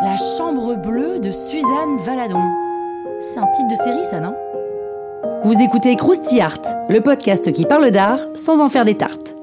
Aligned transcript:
La 0.00 0.16
chambre 0.16 0.76
bleue 0.76 1.18
de 1.18 1.32
Suzanne 1.32 1.96
Valadon. 1.98 2.40
C'est 3.18 3.38
un 3.40 3.48
titre 3.48 3.66
de 3.68 3.74
série, 3.74 4.06
ça, 4.06 4.20
non? 4.20 4.32
Vous 5.42 5.60
écoutez 5.60 5.96
Krusty 5.96 6.40
Art, 6.40 6.60
le 6.88 7.00
podcast 7.00 7.50
qui 7.50 7.66
parle 7.66 7.90
d'art 7.90 8.20
sans 8.36 8.60
en 8.60 8.68
faire 8.68 8.84
des 8.84 8.96
tartes. 8.96 9.34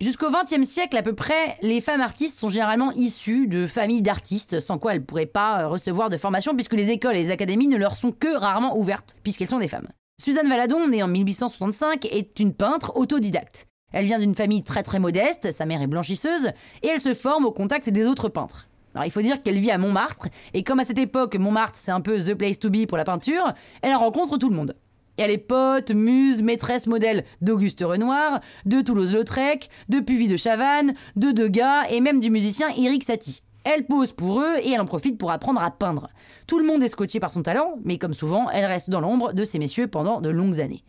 Jusqu'au 0.00 0.30
XXe 0.30 0.62
siècle 0.62 0.96
à 0.96 1.02
peu 1.02 1.14
près, 1.16 1.56
les 1.62 1.80
femmes 1.80 2.00
artistes 2.00 2.38
sont 2.38 2.48
généralement 2.48 2.92
issues 2.92 3.48
de 3.48 3.66
familles 3.66 4.02
d'artistes, 4.02 4.60
sans 4.60 4.78
quoi 4.78 4.92
elles 4.92 5.00
ne 5.00 5.04
pourraient 5.04 5.26
pas 5.26 5.66
recevoir 5.66 6.10
de 6.10 6.16
formation 6.16 6.54
puisque 6.54 6.74
les 6.74 6.90
écoles 6.90 7.16
et 7.16 7.22
les 7.24 7.30
académies 7.32 7.66
ne 7.66 7.76
leur 7.76 7.96
sont 7.96 8.12
que 8.12 8.36
rarement 8.36 8.78
ouvertes, 8.78 9.16
puisqu'elles 9.24 9.48
sont 9.48 9.58
des 9.58 9.66
femmes. 9.66 9.88
Suzanne 10.20 10.48
Valadon, 10.48 10.88
née 10.88 11.02
en 11.04 11.08
1865, 11.08 12.04
est 12.06 12.40
une 12.40 12.52
peintre 12.52 12.96
autodidacte. 12.96 13.66
Elle 13.92 14.04
vient 14.04 14.18
d'une 14.18 14.34
famille 14.34 14.64
très 14.64 14.82
très 14.82 14.98
modeste, 14.98 15.52
sa 15.52 15.64
mère 15.64 15.80
est 15.80 15.86
blanchisseuse, 15.86 16.48
et 16.82 16.88
elle 16.88 17.00
se 17.00 17.14
forme 17.14 17.44
au 17.44 17.52
contact 17.52 17.88
des 17.88 18.04
autres 18.04 18.28
peintres. 18.28 18.68
Alors 18.94 19.06
il 19.06 19.12
faut 19.12 19.22
dire 19.22 19.40
qu'elle 19.40 19.58
vit 19.58 19.70
à 19.70 19.78
Montmartre, 19.78 20.26
et 20.54 20.64
comme 20.64 20.80
à 20.80 20.84
cette 20.84 20.98
époque 20.98 21.36
Montmartre 21.36 21.78
c'est 21.78 21.92
un 21.92 22.00
peu 22.00 22.18
the 22.18 22.34
place 22.34 22.58
to 22.58 22.68
be 22.68 22.84
pour 22.84 22.98
la 22.98 23.04
peinture, 23.04 23.54
elle 23.80 23.94
rencontre 23.94 24.38
tout 24.38 24.50
le 24.50 24.56
monde. 24.56 24.74
Elle 25.18 25.30
est 25.30 25.38
pote, 25.38 25.92
muse, 25.92 26.42
maîtresse 26.42 26.88
modèle 26.88 27.24
d'Auguste 27.40 27.84
Renoir, 27.86 28.40
de 28.66 28.80
Toulouse-Lautrec, 28.80 29.70
de 29.88 30.00
Puvis 30.00 30.28
de 30.28 30.36
Chavannes, 30.36 30.94
de 31.14 31.30
Degas 31.30 31.84
et 31.90 32.00
même 32.00 32.18
du 32.18 32.30
musicien 32.30 32.68
Eric 32.76 33.04
Satie. 33.04 33.42
Elle 33.70 33.84
pose 33.84 34.12
pour 34.12 34.40
eux 34.40 34.56
et 34.62 34.70
elle 34.70 34.80
en 34.80 34.86
profite 34.86 35.18
pour 35.18 35.30
apprendre 35.30 35.62
à 35.62 35.70
peindre. 35.70 36.08
Tout 36.46 36.58
le 36.58 36.64
monde 36.64 36.82
est 36.82 36.88
scotché 36.88 37.20
par 37.20 37.30
son 37.30 37.42
talent, 37.42 37.74
mais 37.84 37.98
comme 37.98 38.14
souvent, 38.14 38.48
elle 38.48 38.64
reste 38.64 38.88
dans 38.88 39.02
l'ombre 39.02 39.34
de 39.34 39.44
ces 39.44 39.58
messieurs 39.58 39.88
pendant 39.88 40.22
de 40.22 40.30
longues 40.30 40.62
années. 40.62 40.82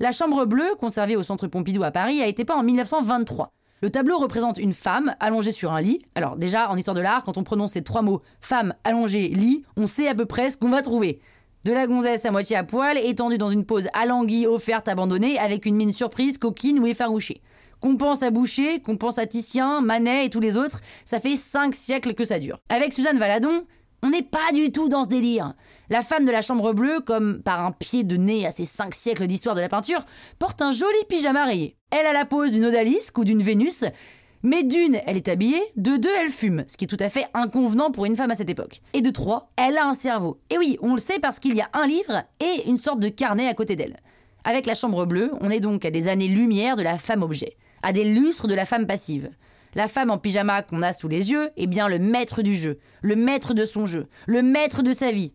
La 0.00 0.10
chambre 0.10 0.44
bleue, 0.44 0.74
conservée 0.80 1.14
au 1.14 1.22
centre 1.22 1.46
Pompidou 1.46 1.84
à 1.84 1.92
Paris, 1.92 2.20
a 2.20 2.26
été 2.26 2.44
peinte 2.44 2.56
en 2.56 2.64
1923. 2.64 3.52
Le 3.82 3.90
tableau 3.90 4.18
représente 4.18 4.58
une 4.58 4.74
femme 4.74 5.14
allongée 5.20 5.52
sur 5.52 5.72
un 5.72 5.80
lit. 5.80 6.04
Alors 6.16 6.36
déjà, 6.36 6.68
en 6.70 6.76
histoire 6.76 6.96
de 6.96 7.02
l'art, 7.02 7.22
quand 7.22 7.38
on 7.38 7.44
prononce 7.44 7.74
ces 7.74 7.84
trois 7.84 8.02
mots, 8.02 8.20
femme, 8.40 8.74
allongée, 8.82 9.28
lit, 9.28 9.64
on 9.76 9.86
sait 9.86 10.08
à 10.08 10.16
peu 10.16 10.26
près 10.26 10.50
ce 10.50 10.56
qu'on 10.56 10.70
va 10.70 10.82
trouver. 10.82 11.20
De 11.64 11.70
la 11.70 11.86
gonzesse 11.86 12.26
à 12.26 12.32
moitié 12.32 12.56
à 12.56 12.64
poil, 12.64 12.98
étendue 12.98 13.38
dans 13.38 13.50
une 13.50 13.64
pose 13.64 13.86
alanguie, 13.92 14.48
offerte, 14.48 14.88
abandonnée, 14.88 15.38
avec 15.38 15.66
une 15.66 15.76
mine 15.76 15.92
surprise, 15.92 16.38
coquine 16.38 16.80
ou 16.80 16.86
effarouchée. 16.86 17.42
Qu'on 17.84 17.98
pense 17.98 18.22
à 18.22 18.30
Boucher, 18.30 18.80
qu'on 18.80 18.96
pense 18.96 19.18
à 19.18 19.26
Titien, 19.26 19.82
Manet 19.82 20.24
et 20.24 20.30
tous 20.30 20.40
les 20.40 20.56
autres, 20.56 20.80
ça 21.04 21.20
fait 21.20 21.36
cinq 21.36 21.74
siècles 21.74 22.14
que 22.14 22.24
ça 22.24 22.38
dure. 22.38 22.58
Avec 22.70 22.94
Suzanne 22.94 23.18
Valadon, 23.18 23.66
on 24.02 24.08
n'est 24.08 24.22
pas 24.22 24.52
du 24.54 24.72
tout 24.72 24.88
dans 24.88 25.04
ce 25.04 25.10
délire. 25.10 25.52
La 25.90 26.00
femme 26.00 26.24
de 26.24 26.30
la 26.30 26.40
chambre 26.40 26.72
bleue, 26.72 27.00
comme 27.00 27.42
par 27.42 27.62
un 27.62 27.72
pied 27.72 28.02
de 28.02 28.16
nez 28.16 28.46
à 28.46 28.52
ces 28.52 28.64
cinq 28.64 28.94
siècles 28.94 29.26
d'histoire 29.26 29.54
de 29.54 29.60
la 29.60 29.68
peinture, 29.68 30.02
porte 30.38 30.62
un 30.62 30.72
joli 30.72 30.96
pyjama 31.10 31.44
rayé. 31.44 31.76
Elle 31.90 32.06
a 32.06 32.14
la 32.14 32.24
pose 32.24 32.52
d'une 32.52 32.64
odalisque 32.64 33.18
ou 33.18 33.24
d'une 33.24 33.42
Vénus, 33.42 33.84
mais 34.42 34.62
d'une, 34.62 34.98
elle 35.04 35.18
est 35.18 35.28
habillée, 35.28 35.60
de 35.76 35.98
deux, 35.98 36.14
elle 36.22 36.30
fume, 36.30 36.64
ce 36.66 36.78
qui 36.78 36.86
est 36.86 36.88
tout 36.88 36.96
à 37.00 37.10
fait 37.10 37.26
inconvenant 37.34 37.90
pour 37.90 38.06
une 38.06 38.16
femme 38.16 38.30
à 38.30 38.34
cette 38.34 38.48
époque. 38.48 38.80
Et 38.94 39.02
de 39.02 39.10
trois, 39.10 39.44
elle 39.58 39.76
a 39.76 39.86
un 39.86 39.92
cerveau. 39.92 40.38
Et 40.48 40.56
oui, 40.56 40.78
on 40.80 40.94
le 40.94 41.00
sait 41.00 41.18
parce 41.18 41.38
qu'il 41.38 41.54
y 41.54 41.60
a 41.60 41.68
un 41.74 41.86
livre 41.86 42.22
et 42.40 42.66
une 42.66 42.78
sorte 42.78 43.00
de 43.00 43.10
carnet 43.10 43.46
à 43.46 43.52
côté 43.52 43.76
d'elle. 43.76 44.00
Avec 44.44 44.64
la 44.64 44.74
chambre 44.74 45.04
bleue, 45.04 45.32
on 45.42 45.50
est 45.50 45.60
donc 45.60 45.84
à 45.84 45.90
des 45.90 46.08
années-lumière 46.08 46.76
de 46.76 46.82
la 46.82 46.96
femme 46.96 47.22
objet, 47.22 47.56
à 47.84 47.92
des 47.92 48.04
lustres 48.04 48.48
de 48.48 48.54
la 48.54 48.64
femme 48.64 48.86
passive. 48.86 49.30
La 49.74 49.88
femme 49.88 50.10
en 50.10 50.16
pyjama 50.16 50.62
qu'on 50.62 50.82
a 50.82 50.92
sous 50.92 51.06
les 51.06 51.30
yeux 51.30 51.50
est 51.56 51.66
bien 51.66 51.86
le 51.86 51.98
maître 51.98 52.40
du 52.42 52.54
jeu, 52.54 52.78
le 53.02 53.14
maître 53.14 53.52
de 53.52 53.64
son 53.66 53.86
jeu, 53.86 54.06
le 54.26 54.42
maître 54.42 54.82
de 54.82 54.92
sa 54.94 55.12
vie. 55.12 55.34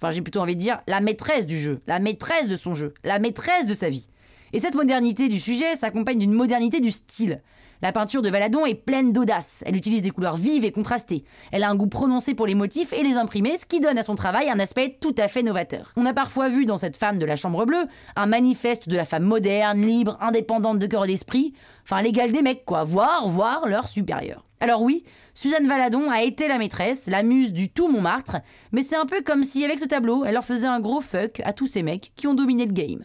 Enfin, 0.00 0.10
j'ai 0.10 0.22
plutôt 0.22 0.40
envie 0.40 0.56
de 0.56 0.60
dire 0.60 0.80
la 0.86 1.00
maîtresse 1.00 1.46
du 1.46 1.58
jeu, 1.58 1.82
la 1.86 1.98
maîtresse 1.98 2.48
de 2.48 2.56
son 2.56 2.74
jeu, 2.74 2.94
la 3.04 3.18
maîtresse 3.18 3.66
de 3.66 3.74
sa 3.74 3.90
vie. 3.90 4.08
Et 4.54 4.60
cette 4.60 4.76
modernité 4.76 5.28
du 5.28 5.40
sujet 5.40 5.74
s'accompagne 5.74 6.20
d'une 6.20 6.32
modernité 6.32 6.78
du 6.78 6.92
style. 6.92 7.42
La 7.82 7.90
peinture 7.90 8.22
de 8.22 8.28
Valadon 8.28 8.64
est 8.64 8.76
pleine 8.76 9.12
d'audace. 9.12 9.64
Elle 9.66 9.74
utilise 9.74 10.00
des 10.00 10.10
couleurs 10.10 10.36
vives 10.36 10.64
et 10.64 10.70
contrastées. 10.70 11.24
Elle 11.50 11.64
a 11.64 11.70
un 11.70 11.74
goût 11.74 11.88
prononcé 11.88 12.34
pour 12.34 12.46
les 12.46 12.54
motifs 12.54 12.92
et 12.92 13.02
les 13.02 13.16
imprimés, 13.16 13.56
ce 13.56 13.66
qui 13.66 13.80
donne 13.80 13.98
à 13.98 14.04
son 14.04 14.14
travail 14.14 14.48
un 14.48 14.60
aspect 14.60 14.96
tout 15.00 15.14
à 15.18 15.26
fait 15.26 15.42
novateur. 15.42 15.92
On 15.96 16.06
a 16.06 16.14
parfois 16.14 16.48
vu 16.48 16.66
dans 16.66 16.76
cette 16.76 16.96
femme 16.96 17.18
de 17.18 17.24
la 17.24 17.34
chambre 17.34 17.66
bleue 17.66 17.84
un 18.14 18.26
manifeste 18.26 18.88
de 18.88 18.94
la 18.94 19.04
femme 19.04 19.24
moderne, 19.24 19.80
libre, 19.80 20.16
indépendante 20.20 20.78
de 20.78 20.86
cœur 20.86 21.06
et 21.06 21.08
d'esprit. 21.08 21.52
Enfin, 21.82 22.00
l'égal 22.00 22.30
des 22.30 22.42
mecs, 22.42 22.64
quoi. 22.64 22.84
Voir, 22.84 23.26
voir 23.26 23.66
leur 23.66 23.88
supérieur. 23.88 24.46
Alors 24.60 24.82
oui, 24.82 25.02
Suzanne 25.34 25.66
Valadon 25.66 26.08
a 26.12 26.22
été 26.22 26.46
la 26.46 26.58
maîtresse, 26.58 27.08
la 27.08 27.24
muse 27.24 27.52
du 27.52 27.70
tout 27.70 27.88
Montmartre, 27.88 28.36
mais 28.70 28.82
c'est 28.82 28.94
un 28.94 29.04
peu 29.04 29.20
comme 29.20 29.42
si 29.42 29.64
avec 29.64 29.80
ce 29.80 29.84
tableau, 29.84 30.24
elle 30.24 30.34
leur 30.34 30.44
faisait 30.44 30.68
un 30.68 30.78
gros 30.78 31.00
fuck 31.00 31.42
à 31.44 31.52
tous 31.52 31.66
ces 31.66 31.82
mecs 31.82 32.12
qui 32.14 32.28
ont 32.28 32.34
dominé 32.34 32.66
le 32.66 32.72
game. 32.72 33.04